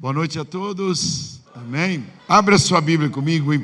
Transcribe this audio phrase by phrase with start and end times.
[0.00, 1.42] Boa noite a todos.
[1.54, 2.02] Amém.
[2.26, 3.62] Abra sua Bíblia comigo em 1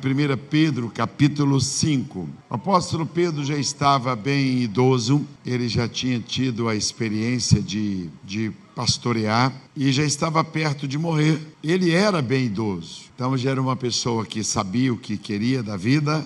[0.50, 2.28] Pedro, capítulo 5.
[2.50, 8.52] O apóstolo Pedro já estava bem idoso, ele já tinha tido a experiência de, de
[8.74, 11.40] pastorear e já estava perto de morrer.
[11.64, 15.78] Ele era bem idoso, então já era uma pessoa que sabia o que queria da
[15.78, 16.22] vida,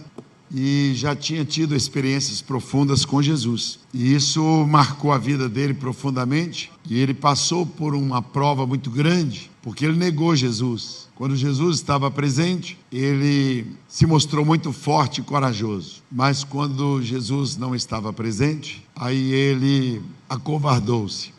[0.52, 3.78] e já tinha tido experiências profundas com Jesus.
[3.94, 6.72] E isso marcou a vida dele profundamente.
[6.88, 11.08] E ele passou por uma prova muito grande, porque ele negou Jesus.
[11.14, 16.02] Quando Jesus estava presente, ele se mostrou muito forte e corajoso.
[16.10, 21.32] Mas quando Jesus não estava presente, aí ele acovardou-se.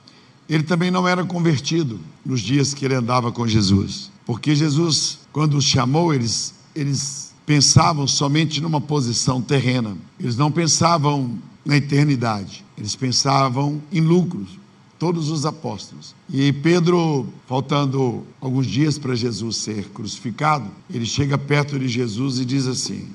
[0.48, 4.12] Ele também não era convertido nos dias que ele andava com Jesus.
[4.26, 9.98] Porque Jesus, quando os chamou, eles, eles pensavam somente numa posição terrena.
[10.20, 12.64] Eles não pensavam na eternidade.
[12.78, 14.61] Eles pensavam em lucros.
[15.02, 16.14] Todos os apóstolos.
[16.32, 22.46] E Pedro, faltando alguns dias para Jesus ser crucificado, ele chega perto de Jesus e
[22.46, 23.08] diz assim: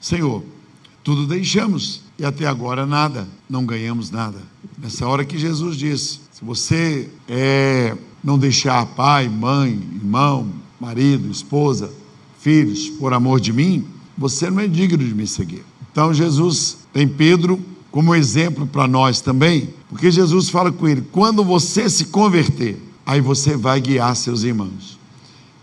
[0.00, 0.42] Senhor,
[1.04, 4.38] tudo deixamos e até agora nada, não ganhamos nada.
[4.76, 10.48] Nessa hora que Jesus disse: se você é, não deixar pai, mãe, irmão,
[10.80, 11.92] marido, esposa,
[12.40, 13.86] filhos por amor de mim,
[14.18, 15.64] você não é digno de me seguir.
[15.92, 21.44] Então Jesus tem Pedro como exemplo para nós também, porque Jesus fala com ele: quando
[21.44, 24.98] você se converter, aí você vai guiar seus irmãos.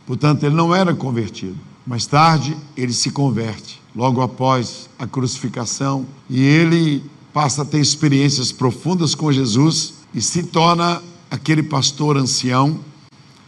[0.06, 1.58] Portanto, ele não era convertido.
[1.86, 8.52] Mais tarde, ele se converte, logo após a crucificação, e ele passa a ter experiências
[8.52, 12.80] profundas com Jesus e se torna aquele pastor ancião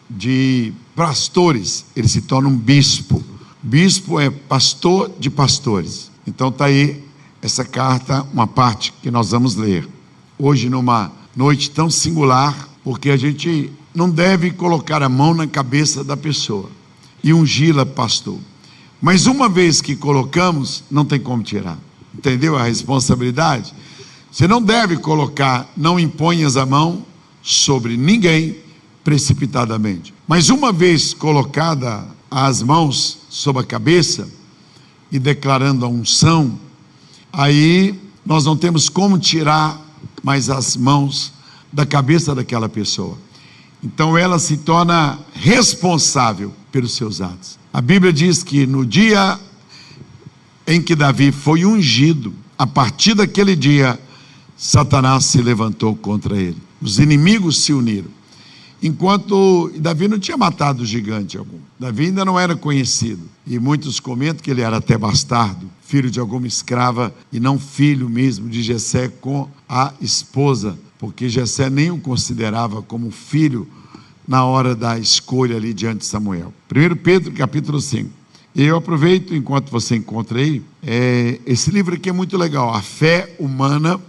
[0.08, 3.22] de pastores, ele se torna um bispo.
[3.62, 6.10] Bispo é pastor de pastores.
[6.26, 7.02] Então está aí
[7.42, 9.88] essa carta, uma parte que nós vamos ler.
[10.38, 16.04] Hoje, numa noite tão singular, porque a gente não deve colocar a mão na cabeça
[16.04, 16.70] da pessoa
[17.22, 18.38] e ungí-la pastor.
[19.00, 21.78] Mas uma vez que colocamos, não tem como tirar.
[22.14, 23.72] Entendeu a responsabilidade?
[24.30, 27.04] Você não deve colocar, não imponhas a mão
[27.42, 28.58] sobre ninguém
[29.02, 30.14] precipitadamente.
[30.28, 34.28] Mas uma vez colocada as mãos sobre a cabeça
[35.10, 36.58] e declarando a unção,
[37.32, 39.80] aí nós não temos como tirar
[40.22, 41.32] mais as mãos
[41.72, 43.16] da cabeça daquela pessoa.
[43.82, 47.58] Então ela se torna responsável pelos seus atos.
[47.72, 49.38] A Bíblia diz que no dia
[50.66, 53.98] em que Davi foi ungido, a partir daquele dia,
[54.56, 56.58] Satanás se levantou contra ele.
[56.80, 58.10] Os inimigos se uniram.
[58.82, 61.58] Enquanto Davi não tinha matado gigante algum.
[61.78, 63.22] Davi ainda não era conhecido.
[63.46, 68.08] E muitos comentam que ele era até bastardo, filho de alguma escrava e não filho
[68.08, 73.68] mesmo de Jessé com a esposa, porque Jessé nem o considerava como filho
[74.26, 76.54] na hora da escolha ali diante de Samuel.
[76.70, 78.08] 1 Pedro capítulo 5.
[78.54, 83.34] Eu aproveito, enquanto você encontra aí, é, esse livro aqui é muito legal, A Fé
[83.38, 84.00] Humana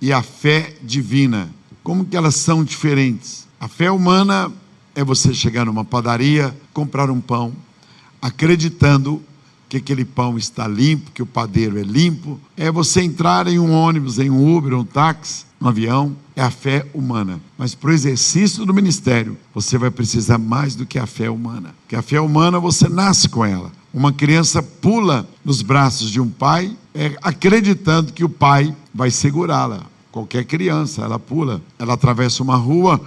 [0.00, 1.48] e a Fé Divina.
[1.82, 3.39] Como que elas são diferentes?
[3.60, 4.50] A fé humana
[4.94, 7.52] é você chegar numa padaria, comprar um pão,
[8.22, 9.22] acreditando
[9.68, 12.40] que aquele pão está limpo, que o padeiro é limpo.
[12.56, 16.16] É você entrar em um ônibus, em um Uber, um táxi, um avião.
[16.34, 17.38] É a fé humana.
[17.58, 21.74] Mas para o exercício do ministério, você vai precisar mais do que a fé humana.
[21.82, 23.70] Porque a fé humana você nasce com ela.
[23.92, 29.82] Uma criança pula nos braços de um pai, é, acreditando que o pai vai segurá-la.
[30.10, 32.98] Qualquer criança, ela pula, ela atravessa uma rua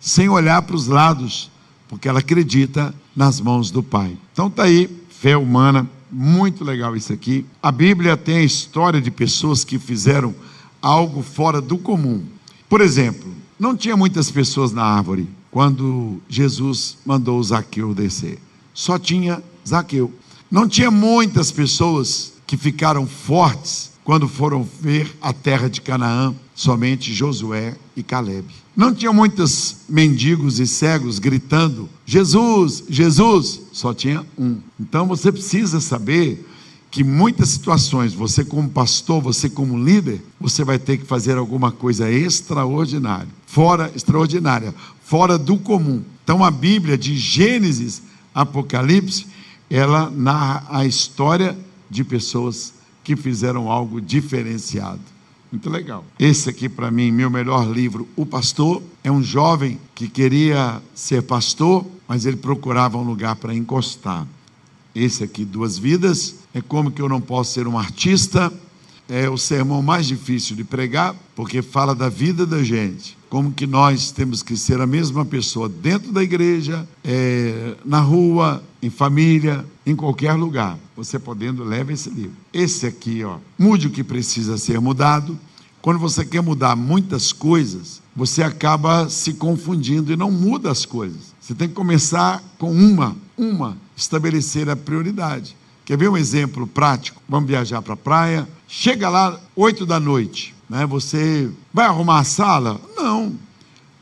[0.00, 1.50] sem olhar para os lados,
[1.88, 4.16] porque ela acredita nas mãos do Pai.
[4.32, 7.44] Então está aí, fé humana, muito legal isso aqui.
[7.62, 10.34] A Bíblia tem a história de pessoas que fizeram
[10.80, 12.24] algo fora do comum.
[12.68, 18.38] Por exemplo, não tinha muitas pessoas na árvore quando Jesus mandou Zaqueu descer.
[18.72, 20.12] Só tinha Zaqueu.
[20.50, 27.12] Não tinha muitas pessoas que ficaram fortes quando foram ver a terra de Canaã, somente
[27.12, 28.46] Josué e Caleb.
[28.80, 34.56] Não tinha muitos mendigos e cegos gritando: Jesus, Jesus, só tinha um.
[34.80, 36.48] Então você precisa saber
[36.90, 41.70] que muitas situações, você como pastor, você como líder, você vai ter que fazer alguma
[41.70, 44.74] coisa extraordinária, fora extraordinária,
[45.04, 46.02] fora do comum.
[46.24, 48.00] Então a Bíblia de Gênesis,
[48.34, 49.26] Apocalipse,
[49.68, 51.54] ela narra a história
[51.90, 52.72] de pessoas
[53.04, 55.19] que fizeram algo diferenciado.
[55.50, 56.04] Muito legal.
[56.18, 61.22] Esse aqui, para mim, meu melhor livro, O Pastor, é um jovem que queria ser
[61.22, 64.26] pastor, mas ele procurava um lugar para encostar.
[64.94, 68.52] Esse aqui, Duas Vidas, é como que eu não posso ser um artista,
[69.08, 73.18] é o sermão mais difícil de pregar, porque fala da vida da gente.
[73.30, 78.60] Como que nós temos que ser a mesma pessoa dentro da igreja, é, na rua,
[78.82, 80.76] em família, em qualquer lugar.
[80.96, 82.32] Você podendo, leve esse livro.
[82.52, 85.38] Esse aqui, ó, mude o que precisa ser mudado.
[85.80, 91.32] Quando você quer mudar muitas coisas, você acaba se confundindo e não muda as coisas.
[91.40, 95.56] Você tem que começar com uma, uma, estabelecer a prioridade.
[95.84, 97.22] Quer ver um exemplo prático?
[97.28, 98.48] Vamos viajar para a praia.
[98.66, 100.54] Chega lá, oito da noite.
[100.68, 100.86] Né?
[100.86, 102.80] Você vai arrumar a sala?
[102.96, 103.09] Não.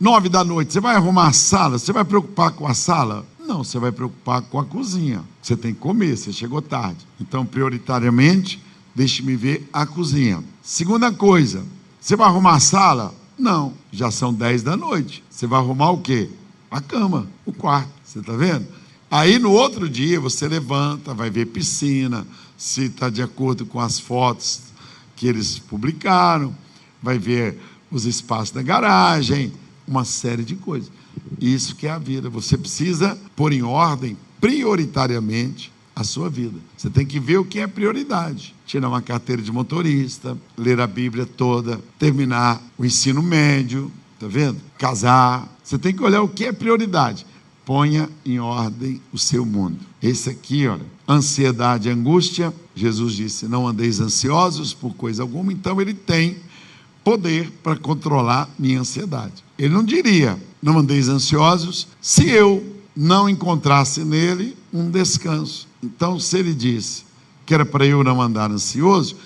[0.01, 1.77] Nove da noite, você vai arrumar a sala?
[1.77, 3.27] Você vai preocupar com a sala?
[3.41, 5.25] Não, você vai preocupar com a cozinha.
[5.43, 7.05] Você tem que comer, você chegou tarde.
[7.21, 8.63] Então, prioritariamente,
[8.95, 10.45] deixe-me ver a cozinha.
[10.63, 11.65] Segunda coisa,
[12.01, 13.13] você vai arrumar a sala?
[13.37, 15.25] Não, já são dez da noite.
[15.29, 16.31] Você vai arrumar o quê?
[16.71, 17.91] A cama, o quarto.
[18.05, 18.69] Você está vendo?
[19.11, 22.25] Aí no outro dia você levanta, vai ver piscina,
[22.57, 24.61] se está de acordo com as fotos
[25.17, 26.55] que eles publicaram,
[27.03, 27.59] vai ver
[27.91, 29.53] os espaços da garagem,
[29.89, 30.91] uma série de coisas.
[31.41, 32.29] Isso que é a vida.
[32.31, 36.59] Você precisa pôr em ordem prioritariamente a sua vida.
[36.77, 38.55] Você tem que ver o que é prioridade.
[38.67, 43.91] Tirar uma carteira de motorista, ler a Bíblia toda, terminar o ensino médio,
[44.21, 44.61] tá vendo?
[44.79, 45.49] Casar.
[45.65, 47.27] Você tem que olhar o que é prioridade.
[47.65, 49.79] Ponha em ordem o seu mundo.
[50.01, 52.55] Esse aqui, olha, ansiedade, angústia.
[52.75, 55.53] Jesus disse: Não andeis ansiosos por coisa alguma.
[55.53, 56.37] Então ele tem
[57.03, 59.48] poder para controlar minha ansiedade.
[59.59, 62.65] Ele não diria: Não andeis ansiosos, se eu
[62.97, 65.69] não encontrasse nele um descanso.
[65.83, 67.05] Então, se ele disse
[67.45, 69.17] que era para eu não andar ansioso,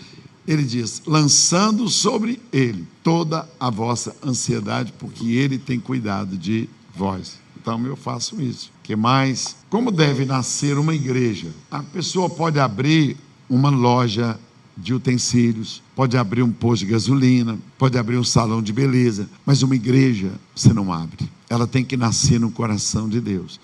[0.46, 7.40] ele diz: lançando sobre ele toda a vossa ansiedade, porque ele tem cuidado de vós.
[7.60, 8.70] Então eu faço isso.
[8.82, 9.56] Que mais?
[9.70, 11.48] Como deve nascer uma igreja?
[11.70, 13.16] A pessoa pode abrir
[13.48, 14.38] uma loja
[14.76, 19.62] de utensílios, pode abrir um posto de gasolina, pode abrir um salão de beleza, mas
[19.62, 21.28] uma igreja você não abre.
[21.48, 23.60] Ela tem que nascer no coração de Deus.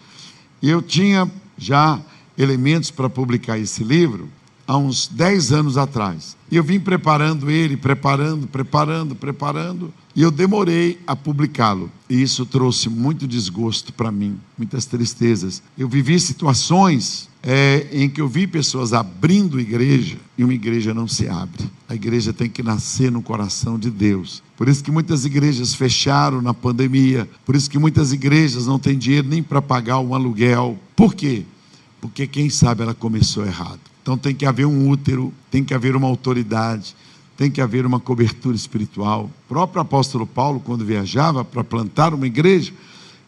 [0.61, 2.01] E eu tinha já
[2.37, 4.29] elementos para publicar esse livro
[4.67, 6.37] há uns 10 anos atrás.
[6.51, 11.89] E eu vim preparando ele, preparando, preparando, preparando, e eu demorei a publicá-lo.
[12.11, 15.63] E isso trouxe muito desgosto para mim, muitas tristezas.
[15.79, 21.07] Eu vivi situações é, em que eu vi pessoas abrindo igreja e uma igreja não
[21.07, 21.71] se abre.
[21.89, 24.43] A igreja tem que nascer no coração de Deus.
[24.57, 27.31] Por isso que muitas igrejas fecharam na pandemia.
[27.47, 30.77] Por isso que muitas igrejas não têm dinheiro nem para pagar um aluguel.
[30.97, 31.45] Por quê?
[32.01, 33.79] Porque quem sabe ela começou errado.
[34.03, 36.97] Então tem que haver um útero, tem que haver uma autoridade,
[37.39, 39.31] tem que haver uma cobertura espiritual.
[39.45, 42.73] O próprio apóstolo Paulo, quando viajava para plantar uma igreja,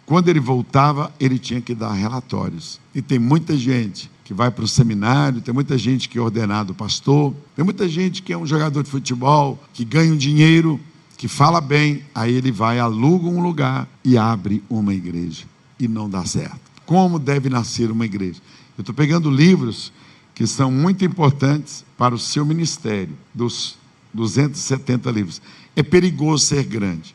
[0.05, 2.81] quando ele voltava, ele tinha que dar relatórios.
[2.93, 6.75] E tem muita gente que vai para o seminário, tem muita gente que é ordenado
[6.75, 10.81] pastor, tem muita gente que é um jogador de futebol, que ganha um dinheiro,
[11.17, 15.45] que fala bem, aí ele vai, aluga um lugar e abre uma igreja.
[15.79, 16.59] E não dá certo.
[16.85, 18.41] Como deve nascer uma igreja?
[18.77, 19.93] Eu estou pegando livros
[20.35, 23.79] que são muito importantes para o seu ministério, dos
[24.13, 25.41] 270 livros.
[25.75, 27.15] É perigoso ser grande.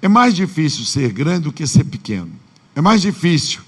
[0.00, 2.30] É mais difícil ser grande do que ser pequeno.
[2.74, 3.60] É mais difícil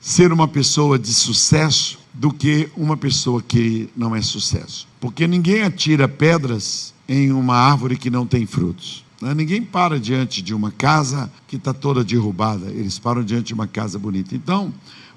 [0.00, 4.86] ser uma pessoa de sucesso do que uma pessoa que não é sucesso.
[5.00, 9.04] Porque ninguém atira pedras em uma árvore que não tem frutos.
[9.20, 9.34] Né?
[9.34, 13.66] Ninguém para diante de uma casa que está toda derrubada, eles param diante de uma
[13.66, 14.34] casa bonita.
[14.34, 14.72] Então,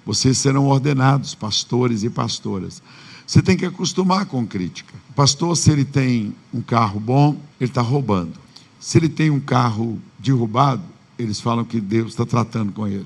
[0.06, 2.82] vocês serão ordenados, pastores e pastoras.
[3.28, 4.94] Você tem que acostumar com crítica.
[5.10, 8.40] O pastor, se ele tem um carro bom, ele está roubando.
[8.80, 10.82] Se ele tem um carro derrubado,
[11.20, 13.06] eles falam que Deus está tratando com ele.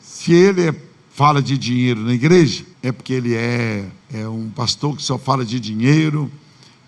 [0.00, 0.74] Se ele é,
[1.12, 5.44] fala de dinheiro na igreja, é porque ele é, é um pastor que só fala
[5.44, 6.28] de dinheiro,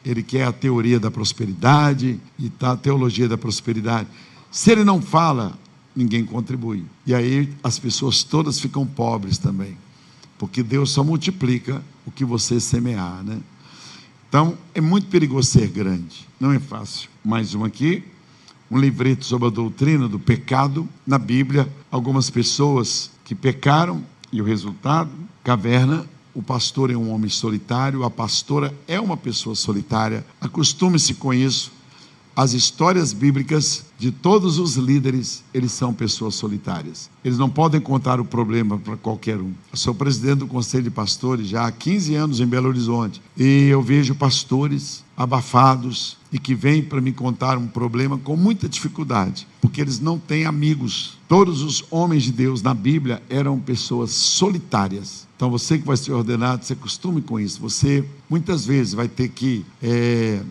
[0.04, 4.09] ele quer a teoria da prosperidade e tá a teologia da prosperidade.
[4.50, 5.56] Se ele não fala,
[5.95, 6.85] ninguém contribui.
[7.06, 9.76] E aí as pessoas todas ficam pobres também.
[10.38, 13.40] Porque Deus só multiplica o que você semear, né?
[14.28, 16.26] Então, é muito perigoso ser grande.
[16.38, 17.09] Não é fácil.
[17.25, 18.05] Mais um aqui.
[18.71, 20.88] Um livreto sobre a doutrina do pecado.
[21.07, 25.11] Na Bíblia, algumas pessoas que pecaram e o resultado,
[25.43, 26.07] caverna.
[26.35, 30.26] O pastor é um homem solitário, a pastora é uma pessoa solitária.
[30.38, 31.73] Acostume-se com isso
[32.37, 37.09] as histórias bíblicas de todos os líderes, eles são pessoas solitárias.
[37.25, 39.55] Eles não podem contar o problema para qualquer um.
[39.73, 43.23] Eu sou presidente do Conselho de Pastores já há 15 anos em Belo Horizonte.
[43.38, 48.69] E eu vejo pastores abafados e que vêm para me contar um problema com muita
[48.69, 51.16] dificuldade, porque eles não têm amigos.
[51.26, 55.26] Todos os homens de Deus na Bíblia eram pessoas solitárias.
[55.37, 57.61] Então você que vai ser ordenado, se acostume com isso.
[57.62, 60.43] Você muitas vezes vai ter que é,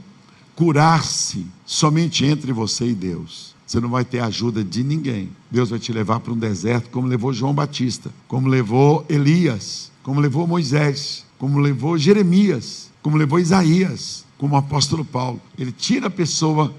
[0.56, 3.54] curar-se somente entre você e Deus.
[3.66, 5.30] você não vai ter ajuda de ninguém.
[5.52, 10.20] Deus vai te levar para um deserto, como levou João Batista, como levou Elias, como
[10.20, 15.42] levou Moisés, como levou Jeremias, como levou Isaías, como o apóstolo Paulo.
[15.58, 16.74] Ele tira a pessoa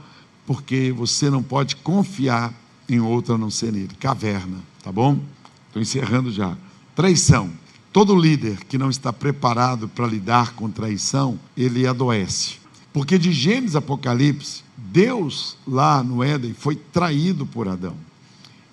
[0.47, 2.55] porque você não pode confiar
[2.89, 3.91] em outra a não ser nele.
[3.99, 5.19] Caverna, tá bom?
[5.67, 6.57] Estou encerrando já.
[6.95, 7.51] Traição.
[7.93, 12.66] Todo líder que não está preparado para lidar com traição, ele adoece.
[12.97, 17.95] Porque de Gênesis Apocalipse, Deus lá no Éden foi traído por Adão.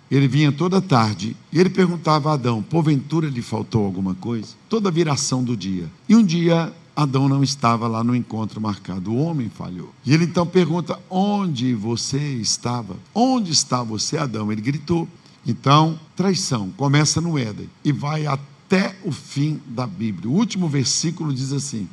[0.10, 4.56] Ele vinha toda tarde e ele perguntava a Adão: porventura lhe faltou alguma coisa?
[4.70, 5.92] Toda viração do dia.
[6.08, 9.94] E um dia Adão não estava lá no encontro marcado, o homem falhou.
[10.06, 12.96] E ele então pergunta: onde você estava?
[13.14, 14.50] Onde está você, Adão?
[14.50, 15.06] Ele gritou.
[15.46, 20.30] Então, traição começa no Éden e vai até o fim da Bíblia.
[20.30, 21.90] O último versículo diz assim: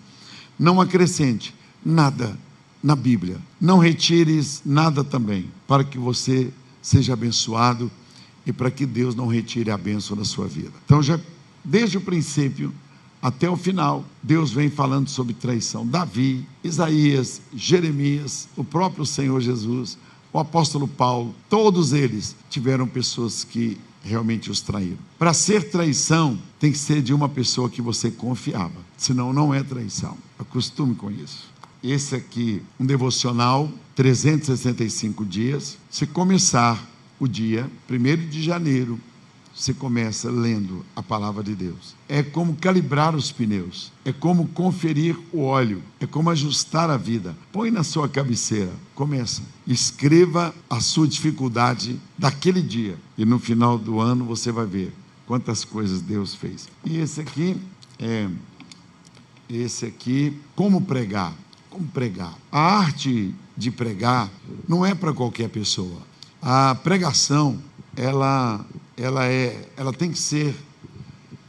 [0.56, 2.36] Não acrescente nada
[2.82, 7.90] na Bíblia, não retires nada também, para que você seja abençoado
[8.46, 10.72] e para que Deus não retire a bênção da sua vida.
[10.84, 11.20] Então, já
[11.64, 12.72] desde o princípio
[13.22, 15.86] até o final, Deus vem falando sobre traição.
[15.86, 19.98] Davi, Isaías, Jeremias, o próprio Senhor Jesus,
[20.32, 24.96] o apóstolo Paulo, todos eles tiveram pessoas que realmente os traíram.
[25.18, 29.62] Para ser traição, tem que ser de uma pessoa que você confiava, senão não é
[29.62, 30.16] traição.
[30.38, 31.49] Acostume com isso.
[31.82, 35.78] Esse aqui, um devocional, 365 dias.
[35.90, 36.86] Se começar
[37.18, 39.00] o dia, 1 de janeiro,
[39.54, 41.94] você começa lendo a palavra de Deus.
[42.08, 47.36] É como calibrar os pneus, é como conferir o óleo, é como ajustar a vida.
[47.52, 49.42] Põe na sua cabeceira, começa.
[49.66, 54.92] Escreva a sua dificuldade daquele dia e no final do ano você vai ver
[55.26, 56.68] quantas coisas Deus fez.
[56.84, 57.56] E esse aqui
[57.98, 58.28] é
[59.48, 61.34] esse aqui, como pregar?
[61.70, 62.36] Como pregar?
[62.50, 64.28] A arte de pregar
[64.68, 66.02] não é para qualquer pessoa.
[66.42, 67.58] A pregação,
[67.96, 68.64] ela
[69.00, 70.54] ela, é, ela tem que ser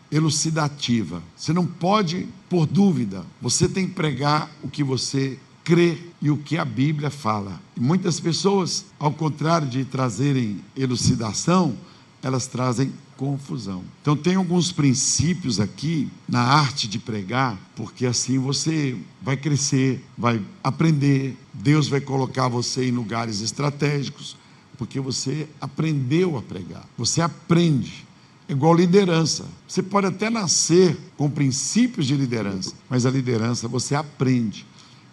[0.09, 1.21] elucidativa.
[1.35, 3.25] Você não pode por dúvida.
[3.41, 7.59] Você tem que pregar o que você crê e o que a Bíblia fala.
[7.75, 11.75] E muitas pessoas, ao contrário de trazerem elucidação,
[12.23, 13.83] elas trazem confusão.
[14.01, 20.41] Então tem alguns princípios aqui na arte de pregar, porque assim você vai crescer, vai
[20.63, 24.35] aprender, Deus vai colocar você em lugares estratégicos,
[24.75, 26.83] porque você aprendeu a pregar.
[26.97, 28.07] Você aprende.
[28.49, 29.45] É igual liderança.
[29.67, 34.65] Você pode até nascer com princípios de liderança, mas a liderança você aprende.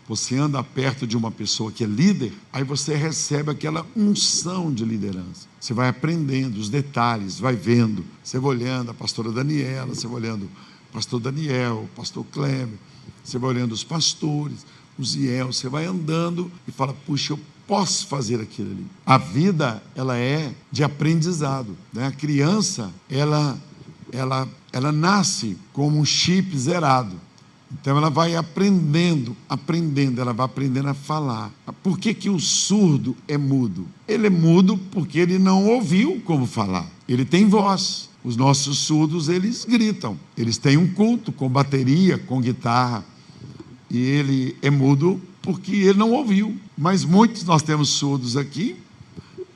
[0.08, 4.82] Você anda perto de uma pessoa que é líder, aí você recebe aquela unção de
[4.82, 5.46] liderança.
[5.60, 8.02] Você vai aprendendo os detalhes, vai vendo.
[8.24, 12.78] Você vai olhando a pastora Daniela, você vai olhando o pastor Daniel, o pastor Kleber,
[13.22, 14.64] você vai olhando os pastores,
[14.98, 18.86] os Iel, você vai andando e fala: puxa, eu posso fazer aquilo ali.
[19.04, 21.76] A vida, ela é de aprendizado.
[21.92, 22.06] Né?
[22.06, 23.58] A criança, ela,
[24.10, 27.27] ela, ela nasce como um chip zerado.
[27.70, 31.52] Então ela vai aprendendo, aprendendo, ela vai aprendendo a falar.
[31.82, 33.86] Por que, que o surdo é mudo?
[34.06, 36.90] Ele é mudo porque ele não ouviu como falar.
[37.06, 38.08] Ele tem voz.
[38.24, 40.18] Os nossos surdos, eles gritam.
[40.36, 43.04] Eles têm um culto com bateria, com guitarra.
[43.90, 46.56] E ele é mudo porque ele não ouviu.
[46.76, 48.76] Mas muitos nós temos surdos aqui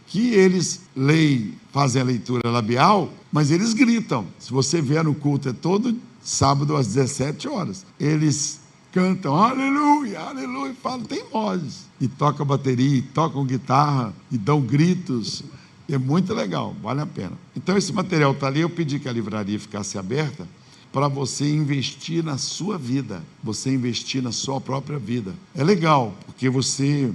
[0.07, 4.26] que eles leem, fazem a leitura labial, mas eles gritam.
[4.38, 7.85] Se você vier no culto, é todo sábado às 17 horas.
[7.99, 8.61] Eles
[8.93, 11.87] cantam aleluia, aleluia, falam, tem vozes.
[12.00, 15.43] E tocam bateria, e tocam guitarra, e dão gritos.
[15.88, 17.33] É muito legal, vale a pena.
[17.57, 18.61] Então, esse material está ali.
[18.61, 20.47] Eu pedi que a livraria ficasse aberta
[20.93, 25.35] para você investir na sua vida, você investir na sua própria vida.
[25.55, 27.12] É legal, porque você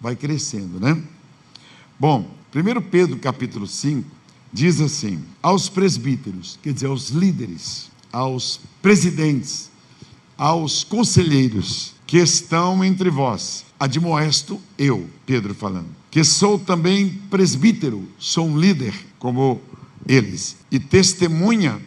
[0.00, 1.00] vai crescendo, né?
[2.00, 4.08] Bom, 1 Pedro capítulo 5
[4.52, 9.70] diz assim: aos presbíteros, quer dizer, aos líderes, aos presidentes,
[10.36, 18.46] aos conselheiros que estão entre vós, admoesto eu, Pedro falando, que sou também presbítero, sou
[18.46, 19.60] um líder como
[20.06, 21.80] eles, e testemunha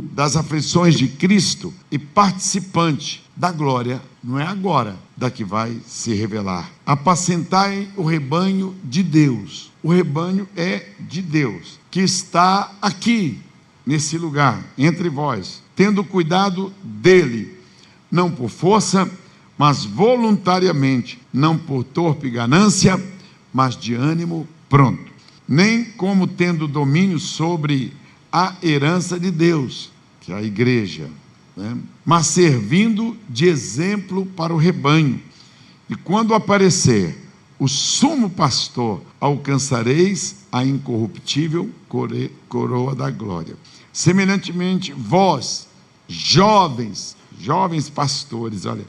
[0.00, 6.12] das aflições de Cristo e participante da glória, não é agora, da que vai se
[6.12, 6.70] revelar.
[6.84, 9.70] Apacentai o rebanho de Deus.
[9.82, 13.40] O rebanho é de Deus, que está aqui,
[13.86, 17.56] nesse lugar, entre vós, tendo cuidado dele,
[18.10, 19.10] não por força,
[19.56, 23.00] mas voluntariamente, não por torpe ganância,
[23.52, 25.12] mas de ânimo pronto.
[25.48, 27.92] Nem como tendo domínio sobre
[28.32, 31.10] a herança de Deus, que é a igreja,
[31.56, 31.76] né?
[32.04, 35.20] mas servindo de exemplo para o rebanho.
[35.88, 37.18] E quando aparecer
[37.58, 41.70] o sumo pastor, alcançareis a incorruptível
[42.48, 43.56] coroa da glória.
[43.92, 45.68] Semelhantemente, vós,
[46.08, 48.86] jovens, jovens pastores, olha,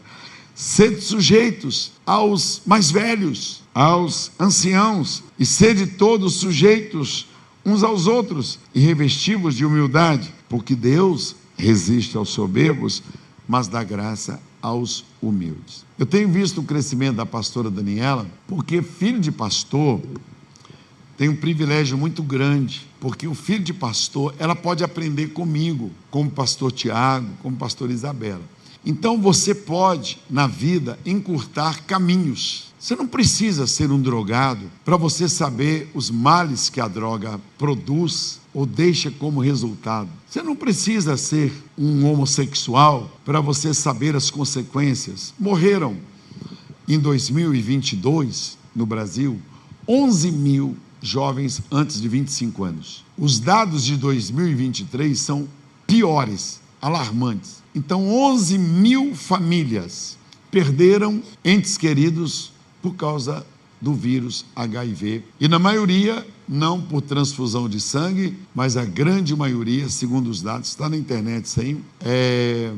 [0.55, 7.27] sede sujeitos aos mais velhos, aos anciãos, e sede todos sujeitos
[7.65, 13.01] uns aos outros, e revestivos de humildade, porque Deus resiste aos soberbos,
[13.47, 15.85] mas dá graça aos humildes.
[15.97, 20.01] Eu tenho visto o crescimento da pastora Daniela, porque filho de pastor
[21.17, 26.31] tem um privilégio muito grande, porque o filho de pastor, ela pode aprender comigo, como
[26.31, 28.39] pastor Tiago, como pastor Isabela.
[28.85, 32.71] Então você pode, na vida, encurtar caminhos.
[32.79, 38.39] Você não precisa ser um drogado para você saber os males que a droga produz
[38.53, 40.07] ou deixa como resultado.
[40.25, 45.33] Você não precisa ser um homossexual para você saber as consequências.
[45.37, 45.97] Morreram
[46.87, 49.41] em 2022, no Brasil,
[49.85, 53.03] 11 mil jovens antes de 25 anos.
[53.17, 55.47] Os dados de 2023 são
[55.85, 57.61] piores, alarmantes.
[57.75, 60.17] Então, 11 mil famílias
[60.49, 63.45] perderam entes queridos por causa
[63.81, 65.23] do vírus HIV.
[65.39, 70.69] E na maioria, não por transfusão de sangue, mas a grande maioria, segundo os dados,
[70.69, 72.71] está na internet sim, é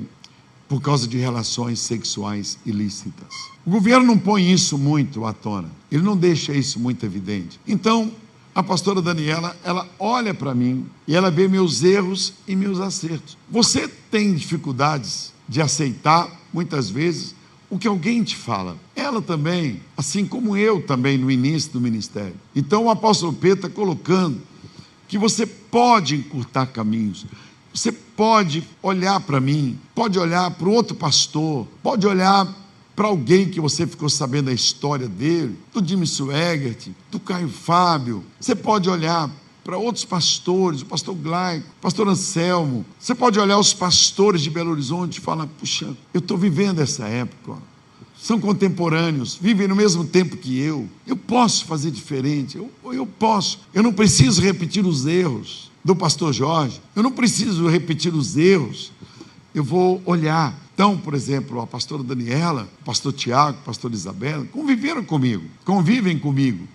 [0.68, 3.28] por causa de relações sexuais ilícitas.
[3.66, 7.60] O governo não põe isso muito à tona, ele não deixa isso muito evidente.
[7.68, 8.12] Então,
[8.54, 13.38] a pastora Daniela, ela olha para mim e ela vê meus erros e meus acertos.
[13.50, 17.36] Você tem dificuldades de aceitar, muitas vezes,
[17.70, 18.78] o que alguém te fala.
[18.96, 22.36] Ela também, assim como eu também no início do ministério.
[22.56, 24.40] Então o apóstolo Pedro está colocando
[25.08, 27.26] que você pode encurtar caminhos.
[27.76, 32.48] Você pode olhar para mim, pode olhar para outro pastor, pode olhar
[32.96, 38.24] para alguém que você ficou sabendo a história dele, do Jimmy Swaggart, do Caio Fábio.
[38.40, 39.30] Você pode olhar
[39.62, 42.86] para outros pastores, o pastor Glaico, o pastor Anselmo.
[42.98, 47.06] Você pode olhar os pastores de Belo Horizonte e falar: puxa, eu estou vivendo essa
[47.10, 47.58] época.
[48.18, 50.88] São contemporâneos, vivem no mesmo tempo que eu.
[51.06, 53.60] Eu posso fazer diferente, eu, eu posso.
[53.74, 56.82] Eu não preciso repetir os erros do pastor Jorge.
[56.96, 58.92] Eu não preciso repetir os erros.
[59.54, 60.60] Eu vou olhar.
[60.74, 66.18] Então, por exemplo, a pastora Daniela, o pastor Tiago, a pastora Isabela, conviveram comigo, convivem
[66.18, 66.68] comigo.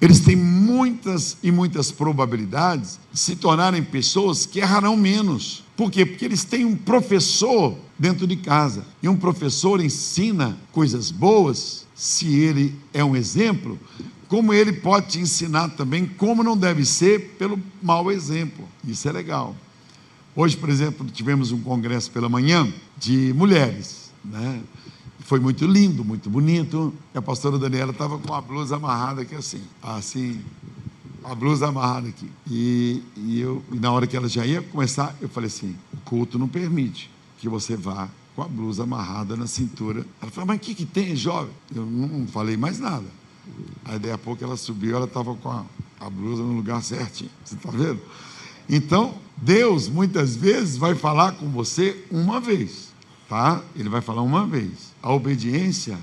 [0.00, 5.62] Eles têm muitas e muitas probabilidades de se tornarem pessoas que errarão menos.
[5.76, 6.06] Por quê?
[6.06, 8.86] Porque eles têm um professor dentro de casa.
[9.02, 13.78] E um professor ensina coisas boas, se ele é um exemplo,
[14.28, 18.68] como ele pode te ensinar também como não deve ser pelo mau exemplo.
[18.86, 19.56] Isso é legal.
[20.36, 24.60] Hoje, por exemplo, tivemos um congresso pela manhã de mulheres, né?
[25.20, 26.94] Foi muito lindo, muito bonito.
[27.12, 30.40] E a pastora Daniela estava com a blusa amarrada aqui assim, assim,
[31.24, 32.30] a blusa amarrada aqui.
[32.48, 35.96] E, e eu, e na hora que ela já ia começar, eu falei assim: o
[35.98, 40.06] culto não permite que você vá com a blusa amarrada na cintura.
[40.20, 41.52] Ela falou: mas o que, que tem, jovem?
[41.74, 43.06] Eu não falei mais nada.
[43.84, 45.64] Aí, daí a pouco, ela subiu, ela estava com a,
[45.98, 47.30] a blusa no lugar certinho.
[47.44, 48.00] Você está vendo?
[48.68, 52.92] Então, Deus muitas vezes vai falar com você uma vez,
[53.28, 53.62] tá?
[53.74, 54.92] Ele vai falar uma vez.
[55.02, 55.98] A obediência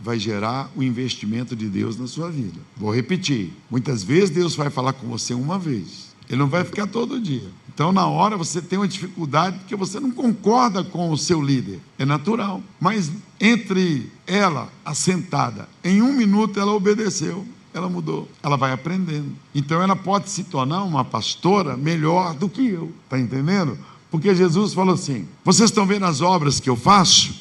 [0.00, 2.58] vai gerar o investimento de Deus na sua vida.
[2.76, 3.52] Vou repetir.
[3.70, 6.14] Muitas vezes Deus vai falar com você uma vez.
[6.28, 7.48] Ele não vai ficar todo dia.
[7.76, 11.78] Então, na hora, você tem uma dificuldade porque você não concorda com o seu líder.
[11.98, 12.62] É natural.
[12.80, 18.26] Mas entre ela, assentada, em um minuto ela obedeceu, ela mudou.
[18.42, 19.30] Ela vai aprendendo.
[19.54, 22.94] Então, ela pode se tornar uma pastora melhor do que eu.
[23.04, 23.76] Está entendendo?
[24.10, 27.34] Porque Jesus falou assim: vocês estão vendo as obras que eu faço?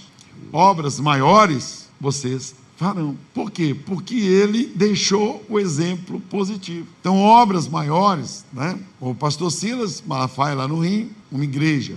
[0.51, 3.17] Obras maiores, vocês farão.
[3.33, 3.75] Por quê?
[3.85, 6.87] Porque ele deixou o exemplo positivo.
[6.99, 8.77] Então, obras maiores, né?
[8.99, 11.95] O pastor Silas Malafaia lá no Rio, uma igreja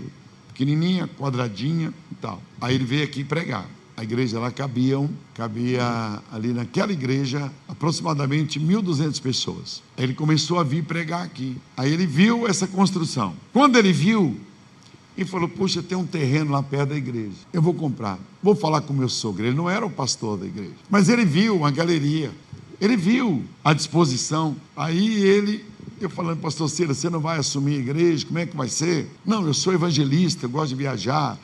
[0.49, 2.43] pequenininha, quadradinha e tal.
[2.61, 3.67] Aí ele veio aqui pregar.
[3.97, 9.83] A igreja lá cabiam, cabia ali naquela igreja aproximadamente 1.200 pessoas.
[9.97, 11.57] Aí ele começou a vir pregar aqui.
[11.77, 13.35] Aí ele viu essa construção.
[13.53, 14.39] Quando ele viu,
[15.19, 17.35] e falou: Puxa, tem um terreno lá perto da igreja.
[17.53, 18.17] Eu vou comprar.
[18.41, 19.45] Vou falar com meu sogro.
[19.45, 22.31] Ele não era o pastor da igreja, mas ele viu uma galeria.
[22.81, 24.57] Ele viu a disposição.
[24.77, 25.65] Aí ele,
[26.01, 28.25] eu falando, pastor Cira, você não vai assumir a igreja?
[28.25, 29.11] Como é que vai ser?
[29.27, 31.37] Não, eu sou evangelista, eu gosto de viajar,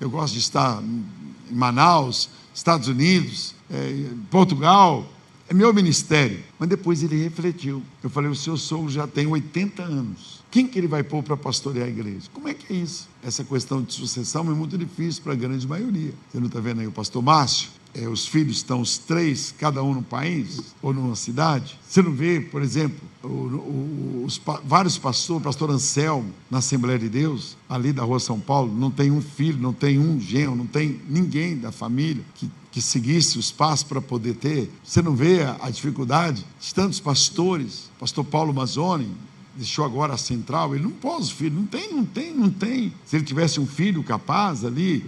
[0.00, 1.04] eu gosto de estar em
[1.50, 5.04] Manaus, Estados Unidos, é, Portugal.
[5.48, 6.38] É meu ministério.
[6.56, 7.82] Mas depois ele refletiu.
[8.00, 10.37] Eu falei: o seu sogro já tem 80 anos.
[10.50, 12.28] Quem que ele vai pôr para pastorear a igreja?
[12.32, 13.08] Como é que é isso?
[13.22, 16.12] Essa questão de sucessão é muito difícil para a grande maioria.
[16.30, 17.70] Você não está vendo aí o pastor Márcio?
[17.94, 21.78] é, os filhos estão os três, cada um no país ou numa cidade.
[21.86, 27.08] Você não vê, por exemplo, o, o, os vários pastores, pastor Anselmo, na Assembleia de
[27.08, 30.66] Deus, ali da rua São Paulo, não tem um filho, não tem um genro, não
[30.66, 34.70] tem ninguém da família que, que seguisse os passos para poder ter.
[34.84, 39.10] Você não vê a, a dificuldade de tantos pastores, pastor Paulo Mazzoni,
[39.58, 42.92] deixou agora a central, ele não pôs filho, não tem, não tem, não tem.
[43.04, 45.04] Se ele tivesse um filho capaz ali,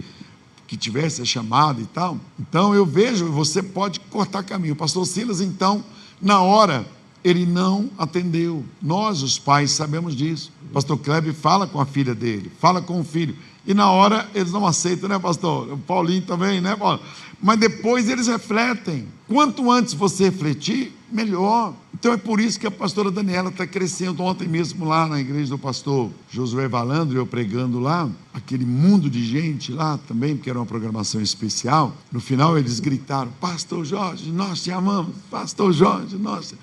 [0.67, 2.17] que tivesse a chamada e tal.
[2.39, 4.73] Então eu vejo, você pode cortar caminho.
[4.73, 5.83] O pastor Silas, então,
[6.21, 6.85] na hora,
[7.23, 8.63] ele não atendeu.
[8.81, 10.51] Nós, os pais, sabemos disso.
[10.69, 13.35] O pastor Kleber fala com a filha dele, fala com o filho.
[13.65, 15.71] E na hora eles não aceitam, né, pastor?
[15.73, 16.99] O Paulinho também, né, Paulo?
[17.41, 19.07] Mas depois eles refletem.
[19.27, 21.73] Quanto antes você refletir, melhor.
[21.93, 24.23] Então é por isso que a pastora Daniela está crescendo.
[24.23, 29.23] Ontem mesmo lá na igreja do pastor Josué Valandro, eu pregando lá, aquele mundo de
[29.23, 31.95] gente lá também, porque era uma programação especial.
[32.11, 35.13] No final eles gritaram: Pastor Jorge, nós te amamos.
[35.29, 36.53] Pastor Jorge, nós.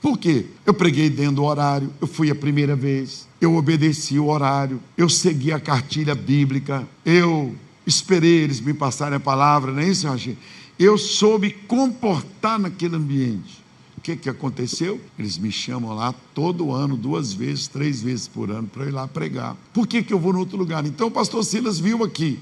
[0.00, 0.46] Por quê?
[0.64, 5.08] Eu preguei dentro do horário, eu fui a primeira vez, eu obedeci o horário, eu
[5.08, 7.54] segui a cartilha bíblica, eu
[7.86, 10.38] esperei eles me passarem a palavra, não é isso, Jorge?
[10.78, 13.66] Eu soube comportar naquele ambiente
[14.06, 15.00] que, que aconteceu?
[15.18, 19.08] Eles me chamam lá todo ano, duas vezes, três vezes por ano, para ir lá
[19.08, 19.56] pregar.
[19.72, 20.86] Por que, que eu vou no outro lugar?
[20.86, 22.38] Então o pastor Silas viu aqui.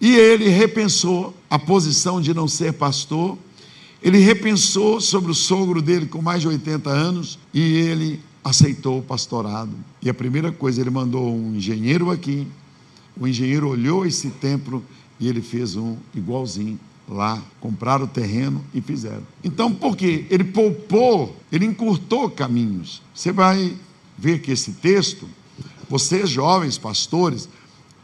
[0.00, 3.36] E ele repensou a posição de não ser pastor.
[4.04, 9.02] Ele repensou sobre o sogro dele com mais de 80 anos e ele aceitou o
[9.02, 9.72] pastorado.
[10.02, 12.46] E a primeira coisa, ele mandou um engenheiro aqui.
[13.18, 14.84] O engenheiro olhou esse templo
[15.18, 19.22] e ele fez um igualzinho lá, compraram o terreno e fizeram.
[19.42, 20.26] Então, por quê?
[20.28, 23.00] Ele poupou, ele encurtou caminhos.
[23.14, 23.74] Você vai
[24.18, 25.26] ver que esse texto,
[25.88, 27.48] vocês jovens pastores,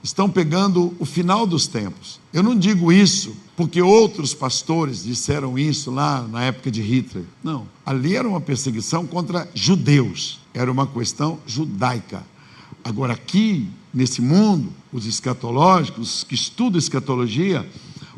[0.02, 2.18] estão pegando o final dos tempos.
[2.32, 7.24] Eu não digo isso porque outros pastores disseram isso lá na época de Hitler.
[7.44, 12.24] Não, ali era uma perseguição contra judeus, era uma questão judaica.
[12.82, 17.68] Agora, aqui, nesse mundo, os escatológicos que estudam escatologia,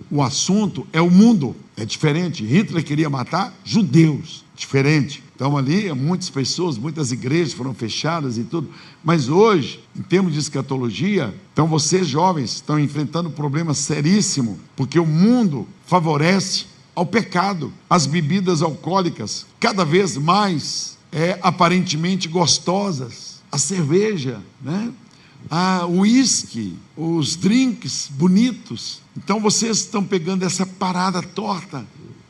[0.09, 2.45] o assunto é o mundo, é diferente.
[2.45, 5.25] Hitler queria matar judeus, diferente.
[5.43, 8.71] Então, ali, muitas pessoas, muitas igrejas foram fechadas e tudo.
[9.03, 15.01] Mas hoje, em termos de escatologia, então vocês jovens estão enfrentando um problema seríssimo, porque
[15.01, 23.59] o mundo favorece ao pecado, as bebidas alcoólicas, cada vez mais é, aparentemente gostosas, a
[23.59, 24.93] cerveja, né?
[25.89, 29.01] o uísque, os drinks bonitos.
[29.17, 31.85] Então vocês estão pegando essa parada torta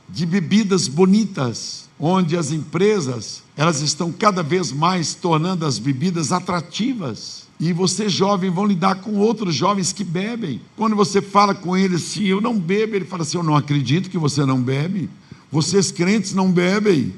[0.08, 7.44] de bebidas bonitas, onde as empresas elas estão cada vez mais tornando as bebidas atrativas.
[7.60, 10.60] E vocês jovens vão lidar com outros jovens que bebem.
[10.76, 14.10] Quando você fala com eles, se eu não bebo, ele fala assim: Eu não acredito
[14.10, 15.08] que você não bebe.
[15.50, 17.14] Vocês crentes não bebem.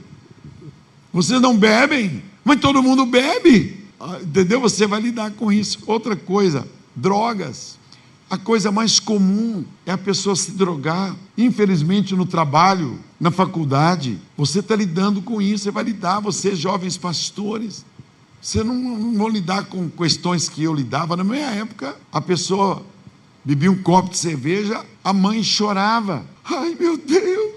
[1.10, 3.84] Vocês não bebem, mas todo mundo bebe.
[3.98, 4.60] Ah, entendeu?
[4.60, 5.78] Você vai lidar com isso.
[5.86, 7.78] Outra coisa, drogas.
[8.28, 11.14] A coisa mais comum é a pessoa se drogar.
[11.36, 15.64] Infelizmente, no trabalho, na faculdade, você está lidando com isso.
[15.64, 17.84] Você vai lidar, vocês, jovens pastores.
[18.40, 21.16] Você não, não vão lidar com questões que eu lidava.
[21.16, 22.82] Na minha época, a pessoa
[23.44, 26.24] bebia um copo de cerveja, a mãe chorava.
[26.44, 27.53] Ai, meu Deus!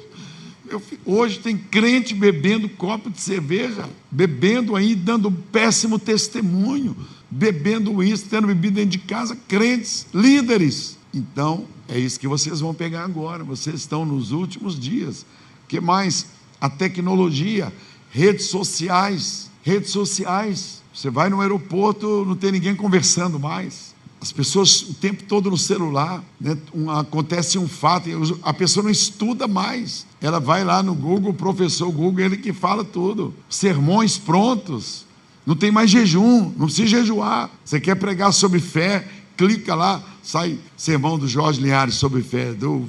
[1.06, 6.96] Hoje tem crente bebendo copo de cerveja, bebendo aí, dando um péssimo testemunho,
[7.30, 10.98] bebendo isso, tendo bebido dentro de casa, crentes, líderes.
[11.14, 13.44] Então, é isso que vocês vão pegar agora.
[13.44, 15.26] Vocês estão nos últimos dias.
[15.68, 16.28] que mais?
[16.60, 17.72] A tecnologia,
[18.12, 20.82] redes sociais, redes sociais.
[20.94, 23.87] Você vai no aeroporto, não tem ninguém conversando mais.
[24.20, 26.58] As pessoas o tempo todo no celular, né?
[26.74, 28.10] um, acontece um fato,
[28.42, 30.08] a pessoa não estuda mais.
[30.20, 33.34] Ela vai lá no Google, o professor Google, ele que fala tudo.
[33.48, 35.06] Sermões prontos.
[35.46, 37.50] Não tem mais jejum, não precisa jejuar.
[37.64, 42.86] Você quer pregar sobre fé, clica lá, sai sermão do Jorge Linhares sobre fé, do,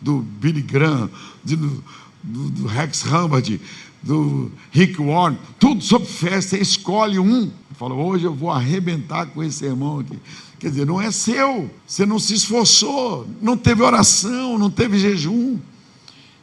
[0.00, 1.08] do Billy Graham,
[1.42, 1.82] do,
[2.22, 3.58] do, do Rex Humbard,
[4.02, 6.40] do Rick Warren, tudo sobre fé.
[6.40, 7.50] Você escolhe um.
[7.78, 10.18] Fala, hoje eu vou arrebentar com esse sermão aqui.
[10.62, 15.58] Quer dizer, não é seu, você não se esforçou, não teve oração, não teve jejum.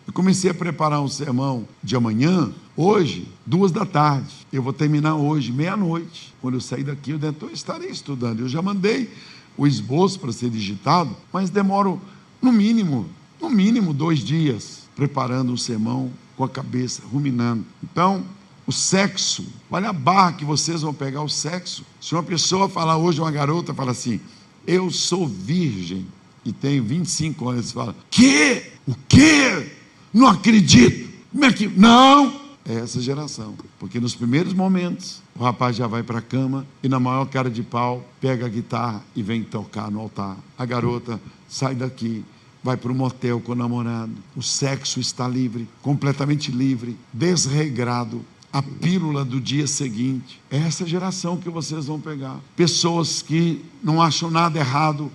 [0.05, 4.45] Eu comecei a preparar um sermão de amanhã, hoje, duas da tarde.
[4.51, 6.34] Eu vou terminar hoje, meia-noite.
[6.41, 8.41] Quando eu sair daqui, eu dentro, estarei estudando.
[8.41, 9.10] Eu já mandei
[9.58, 12.01] o esboço para ser digitado, mas demoro,
[12.41, 13.05] no mínimo,
[13.41, 17.63] no mínimo dois dias, preparando um sermão com a cabeça, ruminando.
[17.82, 18.25] Então,
[18.69, 21.84] o sexo, olha a barra que vocês vão pegar o sexo.
[21.99, 24.19] Se uma pessoa falar hoje, uma garota fala assim,
[24.67, 26.05] eu sou virgem,
[26.45, 28.71] e tenho 25 anos, falam: Que?
[28.88, 29.71] O quê?
[30.13, 31.10] Não acredito.
[31.32, 31.67] Como é que.
[31.67, 32.39] Não!
[32.65, 33.55] É essa geração.
[33.79, 37.49] Porque nos primeiros momentos, o rapaz já vai para a cama e, na maior cara
[37.49, 40.38] de pau, pega a guitarra e vem tocar no altar.
[40.58, 42.23] A garota sai daqui,
[42.63, 44.12] vai para um motel com o namorado.
[44.36, 48.23] O sexo está livre, completamente livre, desregrado.
[48.51, 50.41] A pílula do dia seguinte.
[50.49, 52.39] É essa geração que vocês vão pegar.
[52.55, 55.12] Pessoas que não acham nada errado,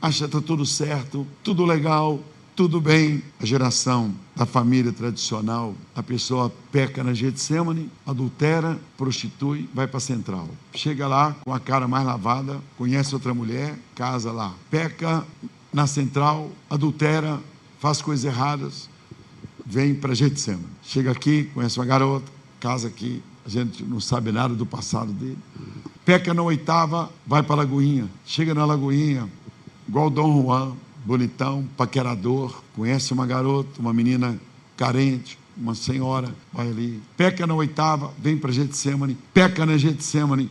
[0.00, 2.20] acham que está tudo certo, tudo legal,
[2.54, 3.22] tudo bem.
[3.38, 10.00] A geração da família tradicional, a pessoa peca na Getsemane, adultera, prostitui, vai para a
[10.00, 10.48] central.
[10.74, 14.54] Chega lá com a cara mais lavada, conhece outra mulher, casa lá.
[14.70, 15.24] Peca
[15.72, 17.38] na central, adultera,
[17.78, 18.88] faz coisas erradas,
[19.64, 20.64] vem para Getsemane.
[20.82, 25.38] Chega aqui, conhece uma garota, casa aqui, a gente não sabe nada do passado dele.
[26.04, 28.08] Peca na oitava, vai para a Lagoinha.
[28.24, 29.28] Chega na Lagoinha,
[29.88, 30.72] igual Dom Juan,
[31.04, 34.38] bonitão, paquerador, conhece uma garota, uma menina
[34.76, 37.00] carente, uma senhora, vai ali.
[37.16, 39.16] Peca na oitava, vem para Getsemane.
[39.32, 40.50] Peca na Getsemane,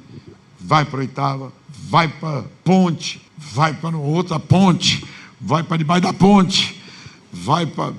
[0.60, 1.54] vai para a oitava,
[1.90, 5.06] vai para ponte, vai para outra ponte,
[5.40, 6.82] vai para debaixo da ponte,
[7.32, 7.94] vai para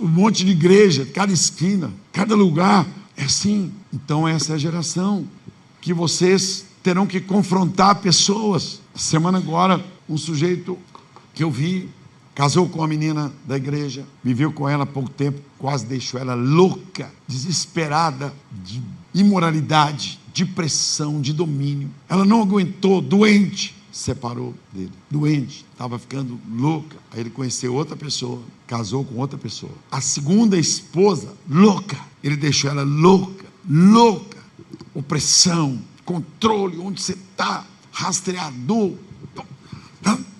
[0.00, 2.86] um monte de igreja, cada esquina, cada lugar.
[3.20, 3.70] É assim.
[3.92, 5.26] Então, essa é a geração
[5.78, 8.80] que vocês terão que confrontar pessoas.
[8.94, 10.78] Semana agora, um sujeito
[11.34, 11.90] que eu vi
[12.34, 16.32] casou com uma menina da igreja, viveu com ela há pouco tempo, quase deixou ela
[16.32, 18.80] louca, desesperada de
[19.12, 21.90] imoralidade, depressão, de domínio.
[22.08, 24.92] Ela não aguentou, doente, separou dele.
[25.10, 26.96] Doente, estava ficando louca.
[27.10, 29.72] Aí ele conheceu outra pessoa, casou com outra pessoa.
[29.90, 31.98] A segunda esposa, louca.
[32.22, 34.38] Ele deixou ela louca, louca.
[34.94, 38.94] Opressão, controle, onde você está, rastreador.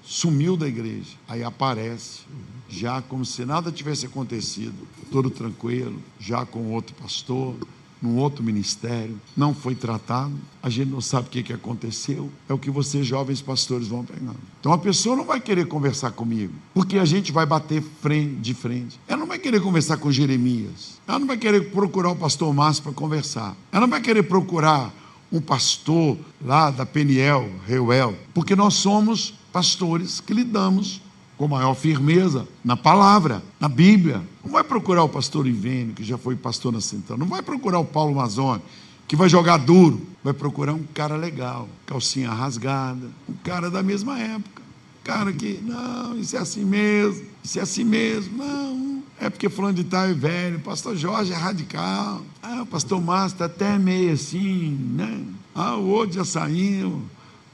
[0.02, 1.16] Sumiu da igreja.
[1.28, 2.20] Aí aparece,
[2.68, 4.74] já como se nada tivesse acontecido,
[5.12, 7.54] todo tranquilo, já com outro pastor,
[8.00, 10.32] num outro ministério, não foi tratado,
[10.62, 14.04] a gente não sabe o que, que aconteceu, é o que vocês jovens pastores vão
[14.04, 14.38] pegando.
[14.58, 18.54] Então a pessoa não vai querer conversar comigo, porque a gente vai bater frente, de
[18.54, 18.98] frente.
[19.06, 22.82] Ela não vai querer conversar com Jeremias, ela não vai querer procurar o pastor Márcio
[22.82, 24.94] para conversar, ela não vai querer procurar
[25.32, 31.00] um pastor lá da Peniel, Reuel, porque nós somos pastores que lidamos
[31.40, 34.20] com maior firmeza na palavra, na Bíblia.
[34.44, 37.18] Não vai procurar o pastor Ivênio, que já foi pastor na Central.
[37.18, 38.60] Não vai procurar o Paulo Mazone,
[39.08, 40.06] que vai jogar duro.
[40.22, 44.60] Vai procurar um cara legal, calcinha rasgada, um cara da mesma época.
[44.60, 48.36] Um cara que, não, isso é assim mesmo, isso é assim mesmo.
[48.36, 52.20] Não, é porque fulano de tal é velho, o pastor Jorge é radical.
[52.42, 55.24] Ah, o pastor Márcio está até meio assim, né?
[55.54, 57.00] Ah, o outro já saiu.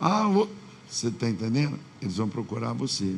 [0.00, 0.56] Ah, o outro...
[0.90, 1.78] Você está entendendo?
[2.02, 3.14] Eles vão procurar você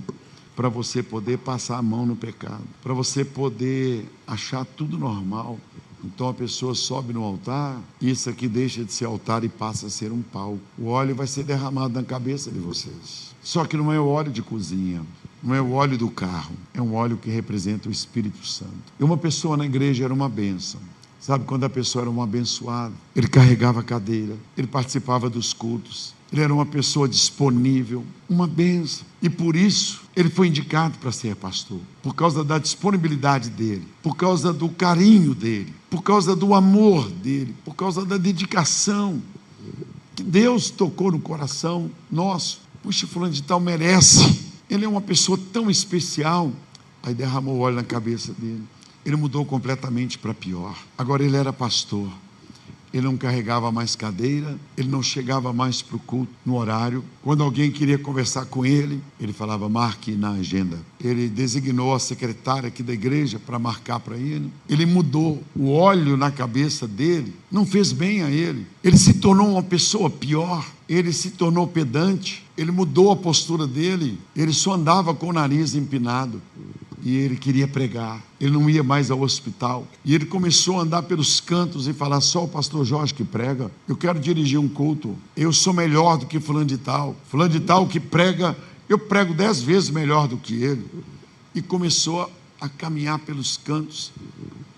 [0.58, 5.56] para você poder passar a mão no pecado, para você poder achar tudo normal.
[6.02, 9.90] Então a pessoa sobe no altar, isso aqui deixa de ser altar e passa a
[9.90, 10.58] ser um pau.
[10.76, 13.32] O óleo vai ser derramado na cabeça de vocês.
[13.40, 15.02] Só que não é o óleo de cozinha,
[15.40, 18.92] não é o óleo do carro, é um óleo que representa o Espírito Santo.
[18.98, 20.80] E uma pessoa na igreja era uma bênção.
[21.20, 22.94] Sabe quando a pessoa era um abençoado?
[23.14, 29.06] Ele carregava a cadeira, ele participava dos cultos, ele era uma pessoa disponível, uma benção.
[29.22, 31.80] E por isso ele foi indicado para ser pastor.
[32.02, 37.54] Por causa da disponibilidade dele, por causa do carinho dele, por causa do amor dele,
[37.64, 39.22] por causa da dedicação
[40.14, 42.60] que Deus tocou no coração nosso.
[42.82, 44.46] Puxa, fulano de tal merece.
[44.68, 46.52] Ele é uma pessoa tão especial.
[47.04, 48.62] Aí derramou óleo na cabeça dele.
[49.06, 50.76] Ele mudou completamente para pior.
[50.98, 52.10] Agora ele era pastor
[52.92, 57.04] ele não carregava mais cadeira, ele não chegava mais para o culto no horário.
[57.22, 60.78] Quando alguém queria conversar com ele, ele falava: marque na agenda.
[61.02, 64.50] Ele designou a secretária aqui da igreja para marcar para ele.
[64.68, 68.66] Ele mudou o óleo na cabeça dele, não fez bem a ele.
[68.82, 74.18] Ele se tornou uma pessoa pior, ele se tornou pedante, ele mudou a postura dele,
[74.34, 76.40] ele só andava com o nariz empinado
[77.02, 78.22] e ele queria pregar.
[78.40, 79.86] Ele não ia mais ao hospital.
[80.04, 83.70] E ele começou a andar pelos cantos e falar: só o pastor Jorge que prega.
[83.86, 85.16] Eu quero dirigir um culto.
[85.36, 87.16] Eu sou melhor do que fulano de tal.
[87.28, 88.56] Fulano de tal que prega,
[88.88, 90.84] eu prego dez vezes melhor do que ele.
[91.54, 92.30] E começou
[92.60, 94.12] a caminhar pelos cantos.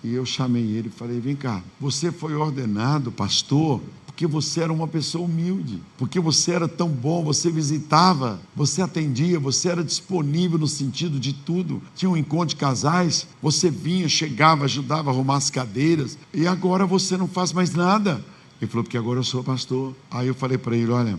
[0.02, 3.80] E eu chamei ele e falei: vem cá, você foi ordenado pastor
[4.20, 9.40] porque você era uma pessoa humilde, porque você era tão bom, você visitava, você atendia,
[9.40, 11.80] você era disponível no sentido de tudo.
[11.96, 16.84] Tinha um encontro de casais, você vinha, chegava, ajudava a arrumar as cadeiras, e agora
[16.84, 18.22] você não faz mais nada.
[18.60, 19.94] Ele falou, porque agora eu sou pastor.
[20.10, 21.18] Aí eu falei para ele: olha,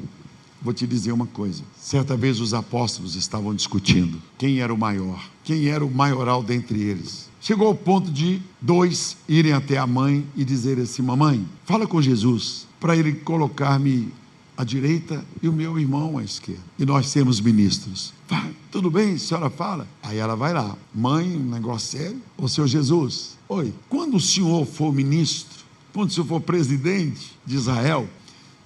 [0.61, 1.63] Vou te dizer uma coisa.
[1.75, 6.79] Certa vez os apóstolos estavam discutindo quem era o maior, quem era o maioral dentre
[6.79, 7.30] eles.
[7.41, 11.99] Chegou ao ponto de dois irem até a mãe e dizer assim: Mamãe, fala com
[11.99, 14.13] Jesus para ele colocar-me
[14.55, 16.61] à direita e o meu irmão à esquerda.
[16.77, 18.13] E nós sermos ministros.
[18.29, 19.87] Vai, tudo bem, senhora fala?
[20.03, 20.77] Aí ela vai lá.
[20.93, 22.21] Mãe, um negócio sério.
[22.37, 27.55] Ô Senhor Jesus, oi, quando o senhor for ministro, quando o senhor for presidente de
[27.55, 28.07] Israel,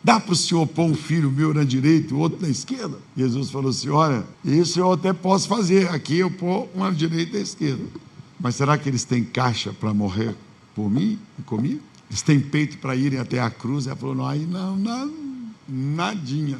[0.03, 2.99] Dá para o senhor pôr um filho meu na direita e outro na esquerda?
[3.17, 5.89] Jesus falou assim: Olha, isso eu até posso fazer.
[5.89, 7.81] Aqui eu pôr uma direita e a esquerda.
[8.39, 10.36] Mas será que eles têm caixa para morrer
[10.76, 11.82] por mim e comigo?
[12.10, 13.88] Eles têm peito para irem até a cruz?
[13.88, 15.13] Ela falou: Não, aí não, não,
[15.67, 16.58] nadinha.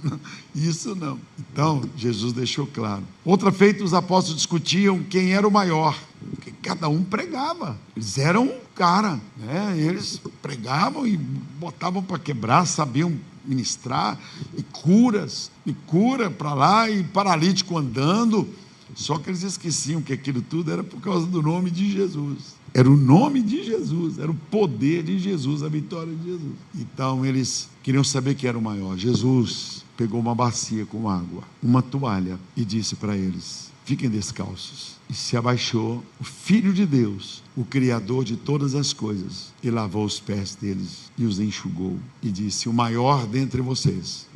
[0.54, 1.18] Isso não.
[1.38, 3.02] Então, Jesus deixou claro.
[3.24, 5.98] Outra feita, os apóstolos discutiam quem era o maior.
[6.30, 7.76] Porque cada um pregava.
[7.94, 9.74] Eles eram um cara, né?
[9.76, 14.18] Eles pregavam e botavam para quebrar, sabiam ministrar,
[14.56, 18.48] e curas, e cura para lá, e paralítico andando.
[18.96, 22.56] Só que eles esqueciam que aquilo tudo era por causa do nome de Jesus.
[22.72, 26.54] Era o nome de Jesus, era o poder de Jesus, a vitória de Jesus.
[26.74, 28.96] Então eles queriam saber quem era o maior.
[28.96, 34.96] Jesus pegou uma bacia com água, uma toalha e disse para eles: fiquem descalços.
[35.10, 40.04] E se abaixou o Filho de Deus, o Criador de todas as coisas, e lavou
[40.04, 41.98] os pés deles e os enxugou.
[42.22, 44.26] E disse: O maior dentre vocês,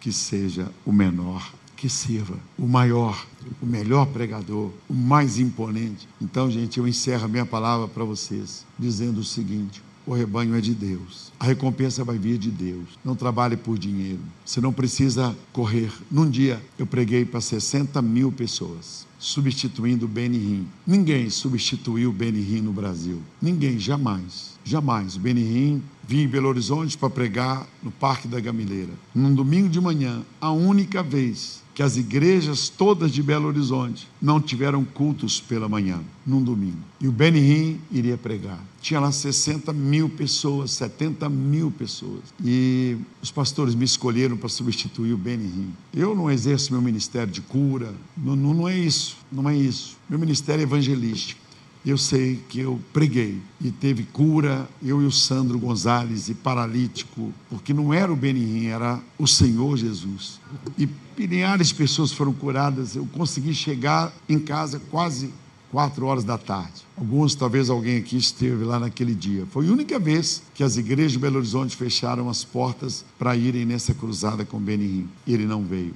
[0.00, 1.52] que seja o menor
[1.84, 3.26] que sirva, o maior,
[3.60, 6.08] o melhor pregador, o mais imponente.
[6.18, 10.62] Então, gente, eu encerro a minha palavra para vocês, dizendo o seguinte: o rebanho é
[10.62, 11.30] de Deus.
[11.38, 12.88] A recompensa vai vir de Deus.
[13.04, 14.20] Não trabalhe por dinheiro.
[14.46, 15.92] Você não precisa correr.
[16.10, 20.66] Num dia, eu preguei para 60 mil pessoas, substituindo o Benihim.
[20.86, 23.20] Ninguém substituiu o Benihim no Brasil.
[23.42, 24.54] Ninguém, jamais.
[24.64, 25.16] Jamais.
[25.16, 28.92] O Benihim vinha em Belo Horizonte para pregar no Parque da Gamileira.
[29.14, 34.40] Num domingo de manhã, a única vez que as igrejas todas de Belo Horizonte não
[34.40, 36.78] tiveram cultos pela manhã, num domingo.
[37.00, 38.60] E o Benihim iria pregar.
[38.80, 42.22] Tinha lá 60 mil pessoas, 70 mil pessoas.
[42.42, 45.72] E os pastores me escolheram para substituir o Benihim.
[45.92, 49.96] Eu não exerço meu ministério de cura, não, não, não é isso, não é isso.
[50.08, 51.43] Meu ministério é evangelístico
[51.90, 57.32] eu sei que eu preguei e teve cura, eu e o Sandro Gonzalez, e paralítico,
[57.50, 60.40] porque não era o Benihim, era o Senhor Jesus.
[60.78, 65.30] E milhares de pessoas foram curadas, eu consegui chegar em casa quase
[65.74, 66.84] quatro horas da tarde.
[66.96, 69.44] Alguns, talvez alguém aqui esteve lá naquele dia.
[69.50, 73.64] Foi a única vez que as igrejas de Belo Horizonte fecharam as portas para irem
[73.64, 75.08] nessa cruzada com Benihim.
[75.26, 75.92] Ele não veio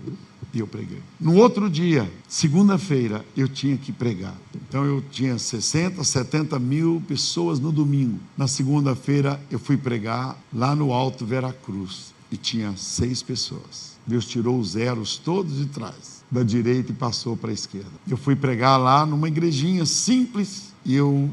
[0.53, 0.99] e eu preguei.
[1.21, 4.35] No outro dia, segunda-feira, eu tinha que pregar.
[4.69, 8.19] Então eu tinha 60, 70 mil pessoas no domingo.
[8.37, 13.97] Na segunda-feira, eu fui pregar lá no Alto Veracruz e tinha seis pessoas.
[14.05, 17.91] Deus tirou os zeros todos de trás, da direita e passou para a esquerda.
[18.09, 21.31] Eu fui pregar lá numa igrejinha simples e eu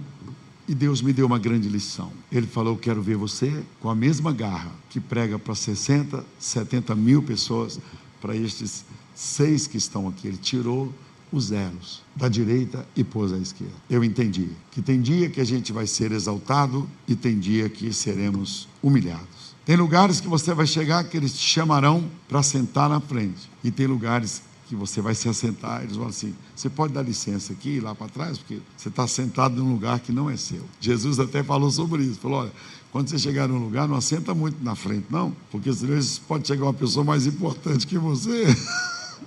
[0.67, 2.11] e Deus me deu uma grande lição.
[2.31, 7.21] Ele falou: Quero ver você com a mesma garra que prega para 60, 70 mil
[7.21, 7.79] pessoas,
[8.19, 10.27] para estes seis que estão aqui.
[10.27, 10.91] Ele tirou
[11.31, 13.73] os zeros da direita e pôs à esquerda.
[13.89, 17.93] Eu entendi que tem dia que a gente vai ser exaltado e tem dia que
[17.93, 19.55] seremos humilhados.
[19.65, 23.49] Tem lugares que você vai chegar que eles te chamarão para sentar na frente.
[23.63, 27.53] E tem lugares que você vai se assentar, eles vão assim: você pode dar licença
[27.53, 30.63] aqui lá para trás, porque você está sentado num lugar que não é seu.
[30.79, 32.51] Jesus até falou sobre isso: falou, olha,
[32.91, 36.63] quando você chegar num lugar, não assenta muito na frente, não, porque vezes pode chegar
[36.63, 38.45] uma pessoa mais importante que você.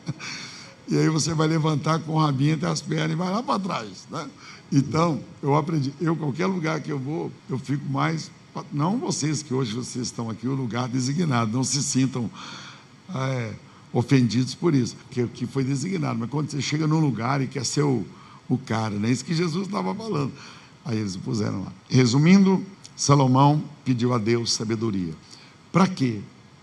[0.89, 3.59] e aí você vai levantar com o rabinho entre as pernas e vai lá para
[3.59, 4.07] trás.
[4.11, 4.29] Né?
[4.73, 5.93] Então, eu aprendi.
[6.01, 8.31] Eu, qualquer lugar que eu vou, eu fico mais.
[8.73, 12.29] Não vocês que hoje vocês estão aqui, o lugar designado, não se sintam
[13.15, 13.53] é,
[13.93, 16.19] ofendidos por isso, que, que foi designado.
[16.19, 18.05] Mas quando você chega num lugar e quer ser o,
[18.49, 20.33] o cara, não é isso que Jesus estava falando.
[20.85, 21.73] Aí eles puseram lá.
[21.89, 22.65] Resumindo,
[22.97, 25.15] Salomão pediu a Deus sabedoria.
[25.71, 26.21] Para quê?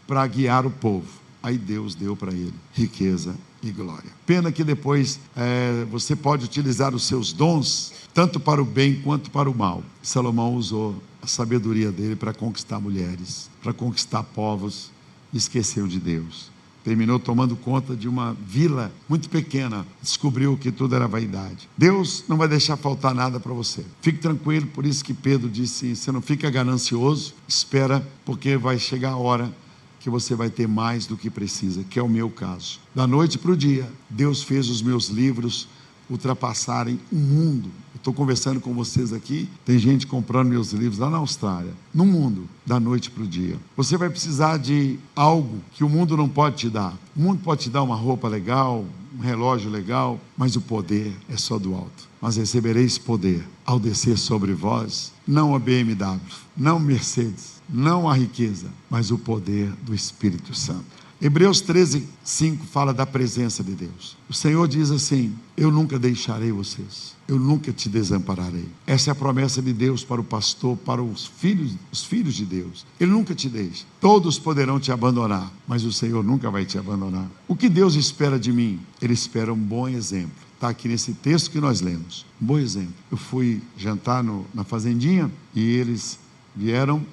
[0.07, 4.09] Para guiar o povo aí Deus deu para ele riqueza e glória.
[4.25, 9.29] Pena que depois é, você pode utilizar os seus dons tanto para o bem quanto
[9.29, 9.83] para o mal.
[10.01, 14.89] Salomão usou a sabedoria dele para conquistar mulheres, para conquistar povos,
[15.31, 16.49] esqueceu de Deus.
[16.85, 21.67] Terminou tomando conta de uma vila muito pequena, descobriu que tudo era vaidade.
[21.75, 23.83] Deus não vai deixar faltar nada para você.
[24.03, 29.13] Fique tranquilo, por isso que Pedro disse: você não fica ganancioso, espera, porque vai chegar
[29.13, 29.51] a hora
[29.99, 32.79] que você vai ter mais do que precisa, que é o meu caso.
[32.93, 35.67] Da noite para o dia, Deus fez os meus livros
[36.09, 37.69] ultrapassarem o mundo.
[37.95, 41.73] Estou conversando com vocês aqui, tem gente comprando meus livros lá na Austrália.
[41.93, 43.57] No mundo, da noite para o dia.
[43.75, 46.93] Você vai precisar de algo que o mundo não pode te dar.
[47.15, 48.85] O mundo pode te dar uma roupa legal,
[49.17, 52.07] um relógio legal, mas o poder é só do alto.
[52.21, 56.19] Mas recebereis poder ao descer sobre vós, não a BMW,
[56.55, 61.04] não Mercedes, não a riqueza, mas o poder do Espírito Santo.
[61.21, 64.17] Hebreus 13, 5 fala da presença de Deus.
[64.29, 68.67] O Senhor diz assim: Eu nunca deixarei vocês, eu nunca te desampararei.
[68.85, 72.45] Essa é a promessa de Deus para o pastor, para os filhos, os filhos de
[72.45, 72.85] Deus.
[72.99, 73.85] Ele nunca te deixa.
[74.01, 77.29] Todos poderão te abandonar, mas o Senhor nunca vai te abandonar.
[77.47, 78.79] O que Deus espera de mim?
[79.01, 80.45] Ele espera um bom exemplo.
[80.55, 82.25] Está aqui nesse texto que nós lemos.
[82.41, 82.93] Um bom exemplo.
[83.09, 86.19] Eu fui jantar no, na fazendinha e eles
[86.53, 87.05] vieram,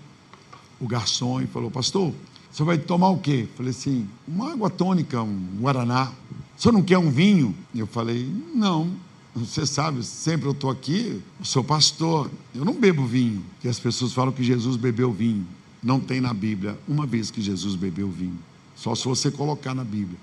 [0.80, 2.12] o garçom, e falou: Pastor,
[2.52, 3.48] você vai tomar o quê?
[3.56, 6.12] Falei assim, uma água tônica, um guaraná.
[6.54, 7.54] Você não quer um vinho?
[7.74, 8.92] Eu falei, não.
[9.34, 13.42] Você sabe, sempre eu estou aqui, eu sou pastor, eu não bebo vinho.
[13.64, 15.46] E as pessoas falam que Jesus bebeu vinho.
[15.82, 18.38] Não tem na Bíblia uma vez que Jesus bebeu vinho.
[18.76, 20.18] Só se você colocar na Bíblia.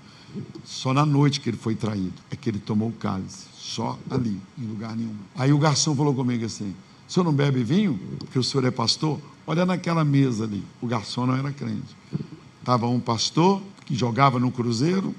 [0.64, 3.46] Só na noite que ele foi traído é que ele tomou o cálice.
[3.58, 5.16] Só ali, em lugar nenhum.
[5.34, 6.72] Aí o garçom falou comigo assim:
[7.08, 7.98] o senhor não bebe vinho?
[8.20, 9.18] Porque o senhor é pastor?
[9.50, 10.62] Olha naquela mesa ali.
[10.80, 11.96] O garçom não era crente.
[12.60, 15.12] Estava um pastor que jogava no cruzeiro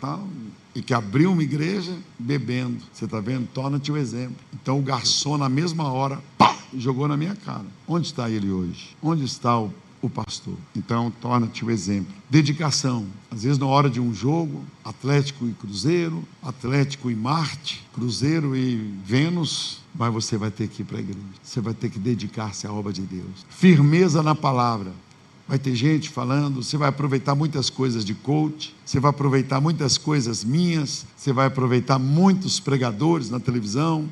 [0.00, 0.26] tal,
[0.74, 2.82] e que abriu uma igreja bebendo.
[2.92, 3.46] Você está vendo?
[3.54, 4.34] Torna-te o exemplo.
[4.52, 7.64] Então o garçom, na mesma hora, pá, jogou na minha cara.
[7.86, 8.96] Onde está ele hoje?
[9.00, 9.72] Onde está o
[10.06, 10.54] o pastor.
[10.74, 12.14] Então, torna-te o exemplo.
[12.30, 13.06] Dedicação.
[13.30, 18.76] Às vezes, na hora de um jogo, Atlético e Cruzeiro, Atlético e Marte, Cruzeiro e
[19.04, 21.20] Vênus, mas você vai ter que ir para a igreja.
[21.42, 23.46] Você vai ter que dedicar-se à obra de Deus.
[23.48, 24.92] Firmeza na palavra.
[25.48, 29.96] Vai ter gente falando, você vai aproveitar muitas coisas de coach, você vai aproveitar muitas
[29.96, 34.08] coisas minhas, você vai aproveitar muitos pregadores na televisão,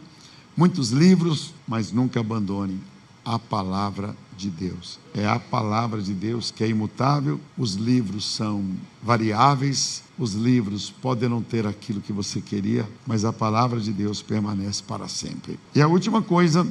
[0.56, 2.80] muitos livros, mas nunca abandone
[3.24, 4.98] a palavra de Deus.
[5.14, 8.64] É a palavra de Deus que é imutável, os livros são
[9.02, 14.22] variáveis, os livros podem não ter aquilo que você queria, mas a palavra de Deus
[14.22, 15.58] permanece para sempre.
[15.74, 16.66] E a última coisa,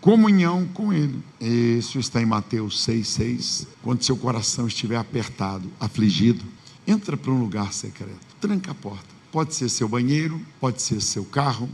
[0.00, 1.22] comunhão com Ele.
[1.40, 3.66] Isso está em Mateus 6,6.
[3.82, 6.44] Quando seu coração estiver apertado, afligido,
[6.86, 11.24] entra para um lugar secreto, tranca a porta Pode ser seu banheiro, pode ser seu
[11.24, 11.68] carro,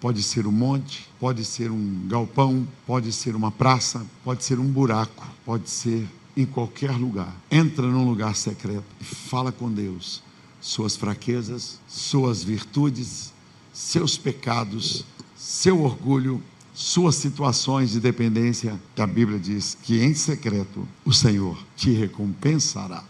[0.00, 4.66] pode ser um monte, pode ser um galpão, pode ser uma praça, pode ser um
[4.66, 7.34] buraco, pode ser em qualquer lugar.
[7.50, 10.22] Entra num lugar secreto e fala com Deus
[10.64, 13.34] suas fraquezas, suas virtudes,
[13.70, 15.04] seus pecados,
[15.36, 16.42] seu orgulho,
[16.72, 18.80] suas situações de dependência.
[18.96, 23.04] A Bíblia diz que em secreto o Senhor te recompensará.